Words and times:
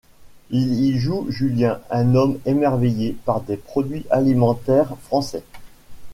Il 0.49 0.83
y 0.83 0.97
joue 0.97 1.27
Julien, 1.29 1.79
un 1.91 2.15
homme 2.15 2.39
émerveillé 2.47 3.15
par 3.23 3.39
des 3.41 3.55
produits 3.55 4.07
alimentaires 4.09 4.97
français. 5.03 5.43